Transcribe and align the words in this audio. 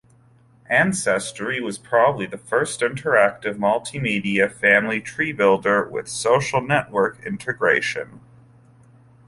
Ancestory 0.71 1.61
was 1.61 1.77
probably 1.77 2.25
the 2.25 2.39
first 2.39 2.79
interactive 2.79 3.59
multimedia 3.59 4.51
family 4.51 4.99
tree 4.99 5.31
builder, 5.31 5.87
with 5.87 6.07
social 6.07 6.59
network 6.59 7.23
integration. 7.23 8.19